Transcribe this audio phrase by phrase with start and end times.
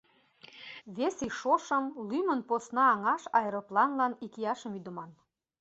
[0.95, 5.11] Вес ий шошым лӱмын посна аҥаш аэропланлан икияшым ӱдыман.